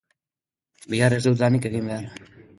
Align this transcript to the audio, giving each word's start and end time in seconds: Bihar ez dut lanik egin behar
Bihar 0.95 1.17
ez 1.19 1.21
dut 1.29 1.45
lanik 1.45 1.69
egin 1.73 1.93
behar 1.93 2.11